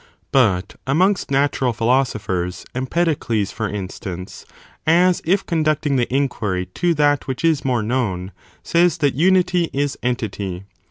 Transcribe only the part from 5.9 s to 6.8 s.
the inquiry